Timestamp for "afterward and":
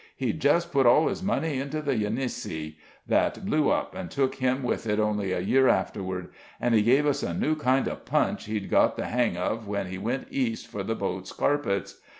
5.67-6.73